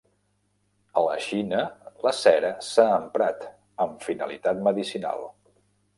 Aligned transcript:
A 1.01 1.03
la 1.07 1.17
Xina 1.25 1.59
la 2.07 2.13
cera 2.21 2.51
s'ha 2.69 2.85
emprat 2.95 3.47
amb 3.87 4.09
finalitat 4.11 4.65
medicinal. 4.71 5.23